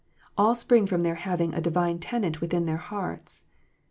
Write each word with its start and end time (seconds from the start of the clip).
All 0.35 0.55
spring 0.55 0.87
from 0.87 1.01
their 1.01 1.13
having 1.13 1.53
a 1.53 1.61
Divine 1.61 1.99
tenant 1.99 2.41
within 2.41 2.65
their 2.65 2.77
hearts. 2.77 3.43